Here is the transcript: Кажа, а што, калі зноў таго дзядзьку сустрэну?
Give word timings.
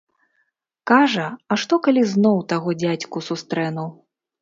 Кажа, 0.91 1.27
а 1.53 1.59
што, 1.65 1.81
калі 1.89 2.01
зноў 2.15 2.43
таго 2.55 2.69
дзядзьку 2.83 3.27
сустрэну? 3.31 3.89